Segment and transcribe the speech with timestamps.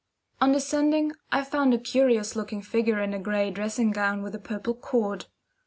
[0.41, 4.39] On descending I found a curious looking figure in a gray dressing gown with a
[4.39, 5.27] purple cord.